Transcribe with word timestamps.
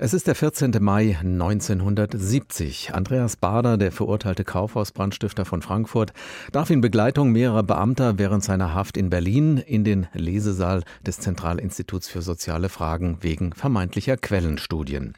Es 0.00 0.14
ist 0.14 0.28
der 0.28 0.36
14. 0.36 0.76
Mai 0.78 1.16
1970. 1.20 2.94
Andreas 2.94 3.34
Bader, 3.34 3.76
der 3.76 3.90
verurteilte 3.90 4.44
Kaufhausbrandstifter 4.44 5.44
von 5.44 5.60
Frankfurt, 5.60 6.12
darf 6.52 6.70
in 6.70 6.80
Begleitung 6.80 7.32
mehrerer 7.32 7.64
Beamter 7.64 8.16
während 8.16 8.44
seiner 8.44 8.74
Haft 8.74 8.96
in 8.96 9.10
Berlin 9.10 9.56
in 9.58 9.82
den 9.82 10.06
Lesesaal 10.12 10.84
des 11.04 11.18
Zentralinstituts 11.18 12.08
für 12.08 12.22
soziale 12.22 12.68
Fragen 12.68 13.18
wegen 13.22 13.52
vermeintlicher 13.52 14.16
Quellenstudien. 14.16 15.14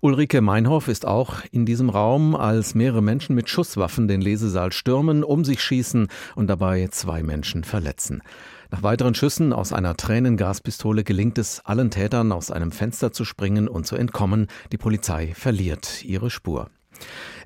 Ulrike 0.00 0.40
Meinhoff 0.40 0.86
ist 0.86 1.04
auch 1.04 1.38
in 1.50 1.66
diesem 1.66 1.90
Raum, 1.90 2.36
als 2.36 2.76
mehrere 2.76 3.02
Menschen 3.02 3.34
mit 3.34 3.48
Schusswaffen 3.48 4.06
den 4.06 4.20
Lesesaal 4.20 4.70
stürmen, 4.72 5.24
um 5.24 5.44
sich 5.44 5.60
schießen 5.60 6.06
und 6.36 6.46
dabei 6.46 6.86
zwei 6.92 7.24
Menschen 7.24 7.64
verletzen. 7.64 8.22
Nach 8.72 8.82
weiteren 8.82 9.14
Schüssen 9.14 9.52
aus 9.52 9.74
einer 9.74 9.98
Tränengaspistole 9.98 11.04
gelingt 11.04 11.36
es 11.36 11.60
allen 11.60 11.90
Tätern, 11.90 12.32
aus 12.32 12.50
einem 12.50 12.72
Fenster 12.72 13.12
zu 13.12 13.26
springen 13.26 13.68
und 13.68 13.86
zu 13.86 13.96
entkommen. 13.96 14.46
Die 14.72 14.78
Polizei 14.78 15.34
verliert 15.34 16.02
ihre 16.04 16.30
Spur. 16.30 16.70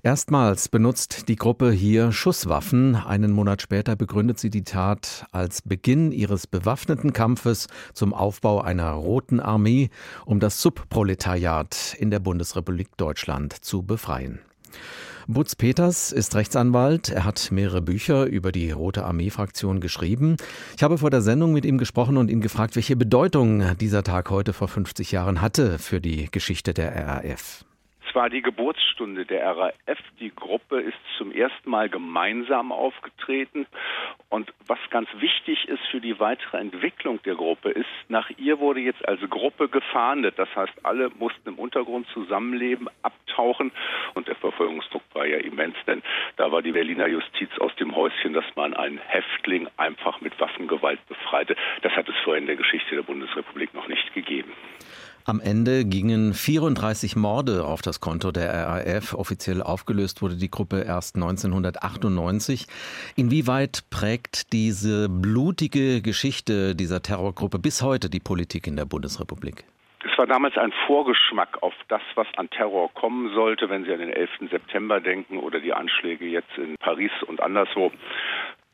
Erstmals 0.04 0.68
benutzt 0.68 1.28
die 1.28 1.34
Gruppe 1.34 1.72
hier 1.72 2.12
Schusswaffen. 2.12 2.94
Einen 2.94 3.32
Monat 3.32 3.60
später 3.60 3.96
begründet 3.96 4.38
sie 4.38 4.50
die 4.50 4.62
Tat 4.62 5.26
als 5.32 5.62
Beginn 5.62 6.12
ihres 6.12 6.46
bewaffneten 6.46 7.12
Kampfes 7.12 7.66
zum 7.92 8.14
Aufbau 8.14 8.60
einer 8.60 8.92
Roten 8.92 9.40
Armee, 9.40 9.90
um 10.26 10.38
das 10.38 10.62
Subproletariat 10.62 11.96
in 11.98 12.12
der 12.12 12.20
Bundesrepublik 12.20 12.96
Deutschland 12.96 13.52
zu 13.52 13.82
befreien. 13.82 14.38
Butz 15.28 15.56
Peters 15.56 16.12
ist 16.12 16.36
Rechtsanwalt. 16.36 17.08
Er 17.08 17.24
hat 17.24 17.50
mehrere 17.50 17.82
Bücher 17.82 18.26
über 18.26 18.52
die 18.52 18.70
Rote 18.70 19.04
Armee-Fraktion 19.04 19.80
geschrieben. 19.80 20.36
Ich 20.76 20.84
habe 20.84 20.98
vor 20.98 21.10
der 21.10 21.20
Sendung 21.20 21.52
mit 21.52 21.64
ihm 21.64 21.78
gesprochen 21.78 22.16
und 22.16 22.30
ihn 22.30 22.40
gefragt, 22.40 22.76
welche 22.76 22.94
Bedeutung 22.94 23.76
dieser 23.78 24.04
Tag 24.04 24.30
heute 24.30 24.52
vor 24.52 24.68
50 24.68 25.10
Jahren 25.10 25.40
hatte 25.40 25.80
für 25.80 26.00
die 26.00 26.28
Geschichte 26.30 26.74
der 26.74 26.94
RAF 26.94 27.64
war 28.16 28.30
die 28.30 28.40
Geburtsstunde 28.40 29.26
der 29.26 29.44
RAF. 29.44 29.98
Die 30.18 30.34
Gruppe 30.34 30.80
ist 30.80 30.96
zum 31.18 31.30
ersten 31.30 31.68
Mal 31.68 31.90
gemeinsam 31.90 32.72
aufgetreten. 32.72 33.66
Und 34.30 34.52
was 34.66 34.78
ganz 34.88 35.08
wichtig 35.18 35.68
ist 35.68 35.84
für 35.90 36.00
die 36.00 36.18
weitere 36.18 36.56
Entwicklung 36.56 37.22
der 37.24 37.34
Gruppe, 37.34 37.70
ist, 37.70 37.86
nach 38.08 38.30
ihr 38.38 38.58
wurde 38.58 38.80
jetzt 38.80 39.06
als 39.06 39.20
Gruppe 39.28 39.68
gefahndet. 39.68 40.38
Das 40.38 40.48
heißt, 40.56 40.72
alle 40.82 41.10
mussten 41.10 41.50
im 41.50 41.58
Untergrund 41.58 42.08
zusammenleben, 42.14 42.88
abtauchen. 43.02 43.70
Und 44.14 44.28
der 44.28 44.36
Verfolgungsdruck 44.36 45.02
war 45.12 45.26
ja 45.26 45.36
immens, 45.36 45.76
denn 45.86 46.02
da 46.36 46.50
war 46.50 46.62
die 46.62 46.72
Berliner 46.72 47.08
Justiz 47.08 47.50
aus 47.60 47.76
dem 47.76 47.94
Häuschen, 47.94 48.32
dass 48.32 48.46
man 48.56 48.72
einen 48.72 48.98
Häftling 48.98 49.68
einfach 49.76 50.22
mit 50.22 50.40
Waffengewalt 50.40 51.06
befreite. 51.06 51.54
Das 51.82 51.92
hat 51.92 52.08
es 52.08 52.14
vorher 52.24 52.40
in 52.40 52.46
der 52.46 52.56
Geschichte 52.56 52.94
der 52.94 53.02
Bundesrepublik 53.02 53.74
noch 53.74 53.88
nicht 53.88 54.14
gegeben. 54.14 54.52
Am 55.28 55.40
Ende 55.40 55.84
gingen 55.84 56.34
34 56.34 57.16
Morde 57.16 57.64
auf 57.64 57.82
das 57.82 58.00
Konto 58.00 58.30
der 58.30 58.48
RAF. 58.54 59.12
Offiziell 59.12 59.60
aufgelöst 59.60 60.22
wurde 60.22 60.36
die 60.36 60.52
Gruppe 60.52 60.84
erst 60.86 61.16
1998. 61.16 62.68
Inwieweit 63.16 63.82
prägt 63.90 64.52
diese 64.52 65.08
blutige 65.08 66.00
Geschichte 66.00 66.76
dieser 66.76 67.02
Terrorgruppe 67.02 67.58
bis 67.58 67.82
heute 67.82 68.08
die 68.08 68.20
Politik 68.20 68.68
in 68.68 68.76
der 68.76 68.84
Bundesrepublik? 68.84 69.64
Es 70.08 70.16
war 70.16 70.28
damals 70.28 70.56
ein 70.56 70.72
Vorgeschmack 70.86 71.60
auf 71.60 71.74
das, 71.88 72.02
was 72.14 72.28
an 72.36 72.48
Terror 72.50 72.94
kommen 72.94 73.34
sollte, 73.34 73.68
wenn 73.68 73.84
Sie 73.84 73.92
an 73.92 73.98
den 73.98 74.12
11. 74.12 74.30
September 74.48 75.00
denken 75.00 75.38
oder 75.38 75.58
die 75.58 75.72
Anschläge 75.72 76.26
jetzt 76.26 76.56
in 76.56 76.76
Paris 76.78 77.10
und 77.26 77.42
anderswo. 77.42 77.90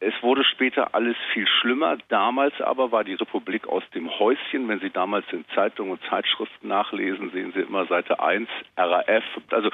Es 0.04 0.20
wurde 0.20 0.42
später 0.42 0.96
alles 0.96 1.16
viel 1.32 1.46
schlimmer. 1.46 1.96
Damals 2.08 2.60
aber 2.60 2.90
war 2.90 3.04
die 3.04 3.14
Republik 3.14 3.68
aus 3.68 3.84
dem 3.94 4.10
Häuschen. 4.10 4.66
Wenn 4.66 4.80
Sie 4.80 4.90
damals 4.90 5.24
in 5.30 5.44
Zeitungen 5.54 5.92
und 5.92 6.02
Zeitschriften 6.10 6.66
nachlesen, 6.66 7.30
sehen 7.30 7.52
Sie 7.54 7.60
immer 7.60 7.86
Seite 7.86 8.18
1, 8.18 8.48
RAF. 8.76 9.22
Also 9.50 9.70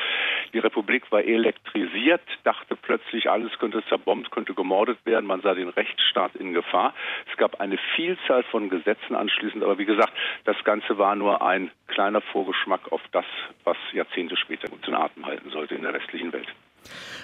die 0.53 0.59
Republik 0.59 1.11
war 1.11 1.25
elektrisiert, 1.25 2.21
dachte 2.45 2.77
plötzlich, 2.77 3.31
alles 3.31 3.59
könnte 3.59 3.83
zerbombt, 3.87 4.31
könnte 4.31 4.53
gemordet 4.53 4.99
werden. 5.07 5.25
Man 5.25 5.41
sah 5.41 5.55
den 5.55 5.71
Rechtsstaat 5.71 6.37
in 6.37 6.53
Gefahr. 6.53 6.93
Es 7.31 7.37
gab 7.39 7.59
eine 7.61 7.79
Vielzahl 7.97 8.43
von 8.43 8.69
Gesetzen 8.69 9.15
anschließend. 9.15 9.65
Aber 9.65 9.79
wie 9.79 9.87
gesagt, 9.87 10.13
das 10.45 10.63
Ganze 10.63 10.99
war 10.99 11.17
nur 11.17 11.41
ein 11.41 11.71
kleiner 11.87 12.21
Vorgeschmack 12.21 12.93
auf 12.93 13.01
das, 13.13 13.25
was 13.65 13.79
Jahrzehnte 13.95 14.37
später 14.37 14.71
uns 14.71 14.87
in 14.87 14.95
Atem 14.95 15.25
halten 15.25 15.49
sollte 15.49 15.75
in 15.75 15.83
der 15.83 15.95
westlichen 15.95 16.35
Welt. 16.35 16.49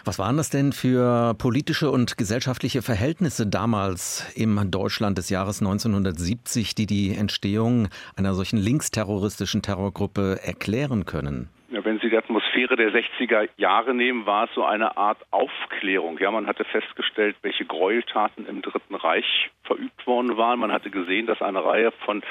Was 0.07 0.19
waren 0.19 0.37
das 0.37 0.51
denn 0.51 0.75
für 0.75 1.33
politische 1.33 1.91
und 1.91 2.19
gesellschaftliche 2.19 2.83
Verhältnisse 2.83 3.47
damals 3.47 4.23
im 4.35 4.71
Deutschland 4.71 5.17
des 5.17 5.31
Jahres 5.31 5.61
1970, 5.61 6.75
die 6.75 6.85
die 6.85 7.15
Entstehung 7.15 7.89
einer 8.15 8.35
solchen 8.35 8.59
linksterroristischen 8.59 9.63
Terrorgruppe 9.63 10.41
erklären 10.43 11.07
können? 11.07 11.49
Ja, 11.75 11.85
wenn 11.85 11.99
Sie 11.99 12.09
die 12.09 12.17
Atmosphäre 12.17 12.77
der 12.77 12.93
60er 12.93 13.49
Jahre 13.57 13.95
nehmen, 13.95 14.27
war 14.27 14.45
es 14.45 14.55
so 14.55 14.65
eine 14.65 14.97
Art 14.97 15.19
Aufklärung. 15.33 16.19
Ja, 16.21 16.31
man 16.31 16.47
hatte 16.47 16.63
festgestellt, 16.63 17.35
welche 17.43 17.65
Gräueltaten 17.65 18.47
im 18.47 18.63
Dritten 18.63 18.95
Reich 18.95 19.51
verübt 19.65 20.07
worden 20.07 20.37
waren. 20.37 20.61
Man 20.61 20.71
hatte 20.71 20.91
gesehen, 20.91 21.27
dass 21.27 21.43
eine 21.43 21.65
Reihe 21.65 21.91
von 22.05 22.23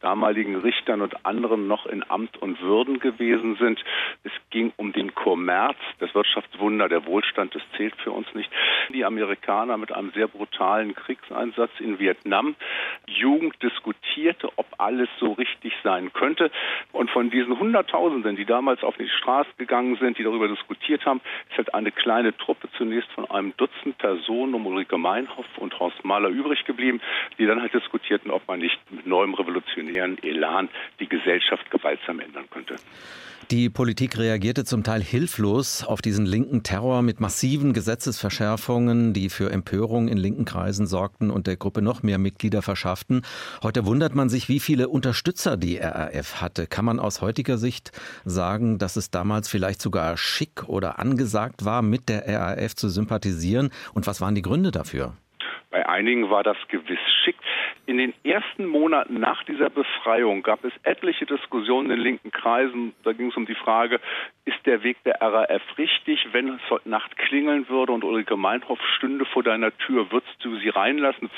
damaligen 0.00 0.56
Richtern 0.56 1.00
und 1.00 1.24
anderen 1.24 1.68
noch 1.68 1.86
in 1.86 2.04
Amt 2.10 2.36
und 2.36 2.60
Würden 2.60 2.98
gewesen 2.98 3.56
sind. 3.56 3.82
Es 4.24 4.32
ging 4.50 4.72
um 4.76 4.92
den 4.92 5.14
Kommerz, 5.14 5.78
das 5.98 6.14
Wirtschaftswunder, 6.14 6.88
der 6.90 7.06
Wohlstand, 7.06 7.54
das 7.54 7.62
zählt 7.78 7.94
für 7.96 8.10
uns 8.10 8.26
nicht. 8.34 8.50
Die 8.92 9.06
Amerikaner 9.06 9.78
mit 9.78 9.92
einem 9.92 10.10
sehr 10.10 10.28
brutalen 10.28 10.94
Kriegseinsatz 10.94 11.70
in 11.78 11.98
Vietnam. 11.98 12.56
Jugend 13.06 13.54
diskutierte, 13.62 14.50
ob 14.56 14.66
alles 14.76 15.08
so 15.18 15.32
richtig 15.32 15.72
sein 15.82 16.12
könnte. 16.12 16.50
Und 16.92 17.10
von 17.10 17.30
diesen 17.30 17.58
Hunderttausenden, 17.58 18.36
die 18.36 18.44
damals 18.44 18.81
auf 18.84 18.96
die 18.96 19.08
Straße 19.08 19.50
gegangen 19.58 19.96
sind, 19.96 20.18
die 20.18 20.24
darüber 20.24 20.48
diskutiert 20.48 21.04
haben, 21.06 21.20
ist 21.50 21.58
halt 21.58 21.74
eine 21.74 21.92
kleine 21.92 22.36
Truppe 22.36 22.68
zunächst 22.76 23.10
von 23.12 23.30
einem 23.30 23.54
Dutzend 23.56 23.98
Personen 23.98 24.54
um 24.54 24.66
Ulrike 24.66 24.98
Meinhoff 24.98 25.46
und 25.58 25.78
Horst 25.78 26.04
Mahler 26.04 26.28
übrig 26.28 26.64
geblieben, 26.64 27.00
die 27.38 27.46
dann 27.46 27.60
halt 27.60 27.74
diskutierten, 27.74 28.30
ob 28.30 28.46
man 28.48 28.60
nicht 28.60 28.78
mit 28.90 29.06
neuem 29.06 29.34
revolutionären 29.34 30.22
Elan 30.22 30.68
die 31.00 31.08
Gesellschaft 31.08 31.70
gewaltsam 31.70 32.20
ändern 32.20 32.48
könnte. 32.50 32.76
Die 33.50 33.68
Politik 33.68 34.18
reagierte 34.18 34.64
zum 34.64 34.82
Teil 34.82 35.02
hilflos 35.02 35.84
auf 35.84 36.00
diesen 36.00 36.24
linken 36.24 36.62
Terror 36.62 37.02
mit 37.02 37.20
massiven 37.20 37.72
Gesetzesverschärfungen, 37.74 39.12
die 39.12 39.28
für 39.28 39.50
Empörung 39.50 40.08
in 40.08 40.16
linken 40.16 40.44
Kreisen 40.44 40.86
sorgten 40.86 41.30
und 41.30 41.46
der 41.46 41.56
Gruppe 41.56 41.82
noch 41.82 42.02
mehr 42.02 42.18
Mitglieder 42.18 42.62
verschafften. 42.62 43.22
Heute 43.62 43.84
wundert 43.84 44.14
man 44.14 44.30
sich, 44.30 44.48
wie 44.48 44.60
viele 44.60 44.88
Unterstützer 44.88 45.56
die 45.56 45.76
RAF 45.78 46.40
hatte. 46.40 46.66
Kann 46.66 46.84
man 46.84 46.98
aus 46.98 47.20
heutiger 47.20 47.58
Sicht 47.58 47.92
sagen, 48.24 48.78
dass 48.78 48.96
es 48.96 49.10
damals 49.10 49.48
vielleicht 49.48 49.82
sogar 49.82 50.16
schick 50.16 50.68
oder 50.68 50.98
angesagt 50.98 51.64
war, 51.64 51.82
mit 51.82 52.08
der 52.08 52.26
RAF 52.26 52.74
zu 52.74 52.88
sympathisieren? 52.88 53.70
Und 53.92 54.06
was 54.06 54.20
waren 54.20 54.34
die 54.34 54.42
Gründe 54.42 54.70
dafür? 54.70 55.14
Bei 55.70 55.86
einigen 55.88 56.30
war 56.30 56.42
das 56.42 56.56
gewiss 56.68 56.98
schick. 57.24 57.36
In 57.84 57.98
den 57.98 58.14
ersten 58.22 58.66
Monaten 58.66 59.18
nach 59.18 59.42
dieser 59.42 59.68
Befreiung 59.68 60.44
gab 60.44 60.64
es 60.64 60.72
etliche 60.84 61.26
Diskussionen 61.26 61.90
in 61.90 61.98
linken 61.98 62.30
Kreisen. 62.30 62.94
Da 63.02 63.12
ging 63.12 63.30
es 63.30 63.36
um 63.36 63.44
die 63.44 63.56
Frage, 63.56 63.98
ist 64.44 64.64
der 64.66 64.84
Weg 64.84 65.02
der 65.04 65.20
RAF 65.20 65.62
richtig? 65.78 66.28
Wenn 66.32 66.48
es 66.48 66.70
heute 66.70 66.88
Nacht 66.88 67.16
klingeln 67.16 67.68
würde 67.68 67.92
und 67.92 68.04
Ulrike 68.04 68.36
Meinhoff 68.36 68.80
stünde 68.96 69.24
vor 69.24 69.42
deiner 69.42 69.76
Tür, 69.78 70.12
würdest 70.12 70.34
du 70.40 70.56
sie 70.58 70.68
reinlassen? 70.68 71.28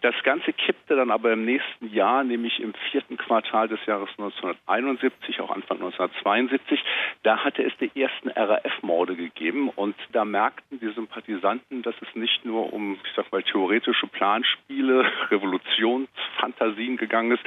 Das 0.00 0.14
Ganze 0.22 0.52
kippte 0.52 0.94
dann 0.94 1.10
aber 1.10 1.32
im 1.32 1.44
nächsten 1.44 1.92
Jahr, 1.92 2.22
nämlich 2.22 2.60
im 2.60 2.74
vierten 2.90 3.16
Quartal 3.16 3.66
des 3.66 3.84
Jahres 3.86 4.08
1971, 4.18 5.40
auch 5.40 5.50
Anfang 5.50 5.78
1972. 5.78 6.82
Da 7.24 7.44
hatte 7.44 7.64
es 7.64 7.72
die 7.78 7.90
ersten 8.00 8.28
RAF-Morde 8.30 9.16
gegeben 9.16 9.68
und 9.68 9.96
da 10.12 10.24
merkten 10.24 10.78
die 10.78 10.92
Sympathisanten, 10.92 11.82
dass 11.82 11.94
es 12.00 12.14
nicht 12.14 12.44
nur 12.44 12.72
um, 12.72 12.98
ich 13.04 13.12
sag 13.16 13.30
mal, 13.32 13.42
theoretische 13.42 14.06
Planspiele, 14.06 15.04
Revolutionsfantasien 15.88 16.96
gegangen 16.96 17.32
ist, 17.32 17.42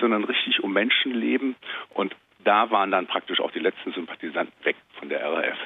sondern 0.00 0.24
richtig 0.24 0.62
um 0.62 0.72
Menschenleben 0.72 1.56
und 1.94 2.14
da 2.44 2.70
waren 2.70 2.90
dann 2.90 3.06
praktisch 3.06 3.40
auch 3.40 3.50
die 3.50 3.58
letzten 3.58 3.92
Sympathisanten 3.92 4.54
weg 4.64 4.76
von 4.98 5.08
der 5.08 5.22
RAF. 5.22 5.58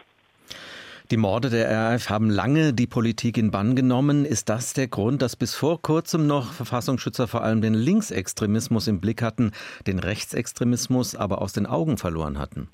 Die 1.11 1.17
Morde 1.19 1.51
der 1.51 1.71
RAF 1.71 2.09
haben 2.09 2.31
lange 2.31 2.73
die 2.73 2.87
Politik 2.87 3.37
in 3.37 3.51
Bann 3.51 3.77
genommen. 3.77 4.25
Ist 4.25 4.49
das 4.49 4.73
der 4.73 4.89
Grund, 4.89 5.21
dass 5.21 5.37
bis 5.37 5.55
vor 5.55 5.83
kurzem 5.83 6.27
noch 6.27 6.53
Verfassungsschützer 6.53 7.29
vor 7.29 7.43
allem 7.43 7.61
den 7.61 7.75
Linksextremismus 7.75 8.89
im 8.89 9.01
Blick 9.01 9.21
hatten, 9.21 9.53
den 9.87 9.99
Rechtsextremismus 9.99 11.15
aber 11.15 11.43
aus 11.43 11.53
den 11.53 11.67
Augen 11.67 11.99
verloren 11.99 12.39
hatten? 12.39 12.69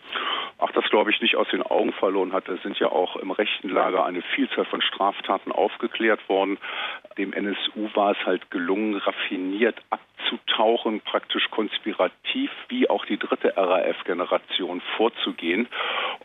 Glaube 0.90 1.10
ich, 1.10 1.20
nicht 1.20 1.36
aus 1.36 1.48
den 1.50 1.62
Augen 1.62 1.92
verloren 1.92 2.32
hat. 2.32 2.48
Es 2.48 2.62
sind 2.62 2.78
ja 2.78 2.88
auch 2.90 3.16
im 3.16 3.30
rechten 3.30 3.68
Lager 3.68 4.04
eine 4.04 4.22
Vielzahl 4.22 4.64
von 4.64 4.80
Straftaten 4.80 5.52
aufgeklärt 5.52 6.28
worden. 6.28 6.58
Dem 7.18 7.32
NSU 7.32 7.90
war 7.94 8.12
es 8.12 8.26
halt 8.26 8.50
gelungen, 8.50 8.96
raffiniert 8.96 9.76
abzutauchen, 9.90 11.00
praktisch 11.00 11.50
konspirativ, 11.50 12.50
wie 12.68 12.88
auch 12.88 13.04
die 13.04 13.18
dritte 13.18 13.56
RAF-Generation 13.56 14.80
vorzugehen. 14.96 15.68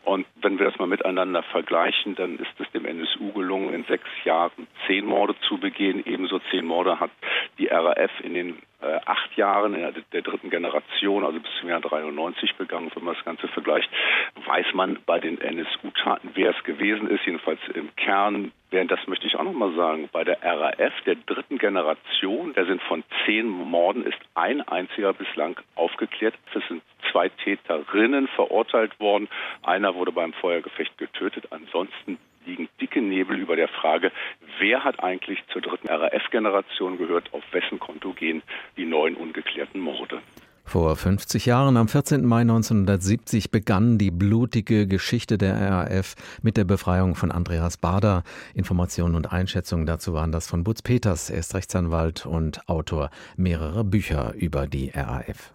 Und 0.03 0.25
wenn 0.41 0.59
wir 0.59 0.65
das 0.65 0.77
mal 0.79 0.87
miteinander 0.87 1.43
vergleichen, 1.43 2.15
dann 2.15 2.37
ist 2.37 2.59
es 2.59 2.69
dem 2.71 2.85
NSU 2.85 3.31
gelungen, 3.31 3.73
in 3.73 3.85
sechs 3.85 4.07
Jahren 4.25 4.67
zehn 4.85 5.05
Morde 5.05 5.33
zu 5.47 5.57
begehen. 5.57 6.03
Ebenso 6.05 6.39
zehn 6.51 6.65
Morde 6.65 6.99
hat 6.99 7.11
die 7.57 7.67
RAF 7.67 8.11
in 8.21 8.33
den 8.33 8.57
äh, 8.81 8.99
acht 9.05 9.37
Jahren 9.37 9.73
der, 9.73 9.93
der, 10.11 10.21
dritten 10.21 10.49
Generation, 10.49 11.23
also 11.23 11.39
bis 11.39 11.51
zum 11.59 11.69
Jahr 11.69 11.79
93 11.79 12.55
begangen. 12.55 12.91
Wenn 12.93 13.05
man 13.05 13.15
das 13.15 13.23
Ganze 13.23 13.47
vergleicht, 13.47 13.89
weiß 14.45 14.73
man 14.73 14.99
bei 15.05 15.19
den 15.19 15.39
NSU-Taten, 15.39 16.31
wer 16.33 16.53
es 16.55 16.63
gewesen 16.65 17.09
ist. 17.09 17.25
Jedenfalls 17.25 17.61
im 17.73 17.95
Kern, 17.95 18.51
während 18.71 18.91
das 18.91 19.07
möchte 19.07 19.25
ich 19.25 19.37
auch 19.37 19.43
noch 19.43 19.53
mal 19.53 19.73
sagen, 19.75 20.09
bei 20.11 20.25
der 20.25 20.43
RAF 20.43 20.93
der 21.05 21.15
dritten 21.15 21.59
Generation, 21.59 22.53
der 22.53 22.65
sind 22.65 22.81
von 22.83 23.05
zehn 23.25 23.47
Morden, 23.47 24.05
ist 24.05 24.19
ein 24.35 24.61
einziger 24.67 25.13
bislang 25.13 25.57
aufgeklärt. 25.75 26.33
Es 26.53 26.67
sind 26.67 26.83
zwei 27.13 27.29
Täterinnen 27.29 28.27
verurteilt 28.27 28.99
worden. 28.99 29.29
Einer 29.61 29.95
wurde 29.95 30.11
beim 30.11 30.33
Feuergefecht 30.33 30.97
getötet. 30.97 31.47
Ansonsten 31.51 32.17
liegen 32.45 32.67
dicke 32.81 33.01
Nebel 33.01 33.37
über 33.37 33.55
der 33.55 33.69
Frage, 33.69 34.11
wer 34.59 34.83
hat 34.83 35.01
eigentlich 35.01 35.39
zur 35.53 35.61
dritten 35.61 35.87
RAF-Generation 35.87 36.97
gehört, 36.97 37.33
auf 37.33 37.43
wessen 37.51 37.79
Konto 37.79 38.11
gehen 38.11 38.41
die 38.75 38.85
neuen 38.85 39.15
ungeklärten 39.15 39.79
Morde. 39.79 40.21
Vor 40.65 40.95
50 40.95 41.45
Jahren, 41.45 41.75
am 41.77 41.87
14. 41.87 42.25
Mai 42.25 42.41
1970, 42.41 43.51
begann 43.51 43.97
die 43.97 44.11
blutige 44.11 44.87
Geschichte 44.87 45.37
der 45.37 45.55
RAF 45.59 46.15
mit 46.41 46.57
der 46.57 46.63
Befreiung 46.63 47.15
von 47.15 47.31
Andreas 47.31 47.77
Bader. 47.77 48.23
Informationen 48.55 49.15
und 49.15 49.31
Einschätzungen 49.31 49.85
dazu 49.85 50.13
waren 50.13 50.31
das 50.31 50.47
von 50.47 50.63
Butz 50.63 50.81
Peters. 50.81 51.29
Er 51.29 51.39
ist 51.39 51.53
Rechtsanwalt 51.53 52.25
und 52.25 52.67
Autor 52.69 53.09
mehrerer 53.35 53.83
Bücher 53.83 54.33
über 54.35 54.65
die 54.65 54.89
RAF. 54.95 55.51